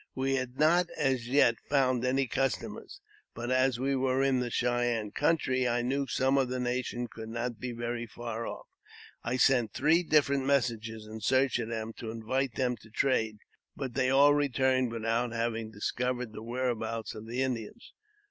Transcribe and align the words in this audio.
We 0.15 0.33
had 0.33 0.57
not, 0.59 0.87
as 0.97 1.27
yet, 1.27 1.57
found 1.69 2.03
any 2.03 2.25
customers; 2.25 3.01
but, 3.35 3.51
as 3.51 3.79
we 3.79 3.95
were 3.95 4.23
in 4.23 4.39
the 4.39 4.49
Cheyenne 4.49 5.11
country, 5.11 5.67
I 5.67 5.83
knew 5.83 6.07
some 6.07 6.39
of 6.39 6.49
that 6.49 6.59
nation 6.61 7.07
could 7.07 7.29
not 7.29 7.59
be 7.59 7.71
very 7.71 8.07
far 8.07 8.47
off. 8.47 8.65
I 9.23 9.37
sent 9.37 9.73
three 9.73 10.01
different 10.01 10.47
messengers 10.47 11.05
in 11.05 11.21
search 11.21 11.59
•of 11.59 11.69
them 11.69 11.93
to 11.97 12.09
invite 12.09 12.55
them 12.55 12.77
to 12.77 12.89
trade, 12.89 13.37
but 13.75 13.93
they 13.93 14.09
all 14.09 14.33
returned 14.33 14.91
without 14.91 15.33
having 15.33 15.69
discovered 15.69 16.33
the 16.33 16.41
whereabouts 16.41 17.13
of 17.13 17.27
the 17.27 17.43
Indians. 17.43 17.93